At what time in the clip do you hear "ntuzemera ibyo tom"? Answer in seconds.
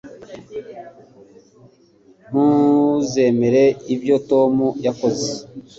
2.29-4.53